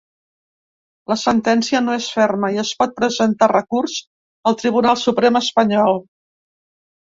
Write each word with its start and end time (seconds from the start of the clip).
La 1.11 1.17
sentència 1.23 1.81
no 1.89 1.97
és 1.97 2.07
ferma 2.15 2.49
i 2.55 2.61
es 2.61 2.71
pot 2.79 2.95
presentar 3.01 3.51
recurs 3.53 3.99
al 4.53 4.59
Tribunal 4.63 4.99
Suprem 5.03 5.39
espanyol. 5.43 6.03